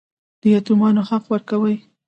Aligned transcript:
د 0.41 0.43
یتیمانو 0.55 1.01
حق 1.09 1.23
ورکوئ؟ 1.33 1.75